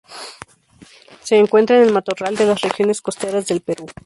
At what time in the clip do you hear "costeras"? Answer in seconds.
3.03-3.45